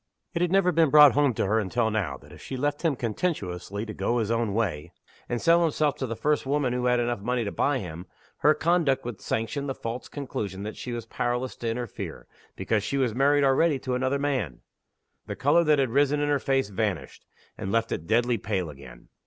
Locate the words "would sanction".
9.05-9.67